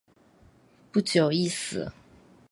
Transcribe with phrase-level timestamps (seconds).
[0.91, 1.93] 不久亦死。